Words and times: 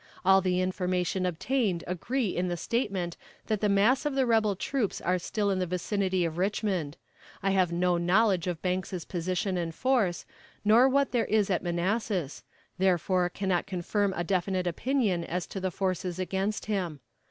All 0.25 0.41
the 0.41 0.61
information 0.61 1.27
obtained 1.27 1.83
agree 1.85 2.35
in 2.35 2.47
the 2.47 2.57
statement 2.57 3.17
that 3.45 3.61
the 3.61 3.69
mass 3.69 4.03
of 4.03 4.15
the 4.15 4.25
rebel 4.25 4.55
troops 4.55 4.99
are 4.99 5.19
still 5.19 5.51
in 5.51 5.59
the 5.59 5.67
vicinity 5.67 6.25
of 6.25 6.39
Richmond. 6.39 6.97
I 7.43 7.51
have 7.51 7.71
no 7.71 7.99
knowledge 7.99 8.47
of 8.47 8.63
Banks' 8.63 9.05
position 9.05 9.57
and 9.57 9.75
force, 9.75 10.25
nor 10.65 10.89
what 10.89 11.11
there 11.11 11.25
is 11.25 11.51
at 11.51 11.61
Manassas; 11.61 12.43
therefore 12.79 13.29
cannot 13.29 13.69
form 13.85 14.11
a 14.17 14.23
definite 14.23 14.65
opinion 14.65 15.23
as 15.23 15.45
to 15.45 15.59
the 15.59 15.69
forces 15.69 16.17
against 16.17 16.65
him. 16.65 16.99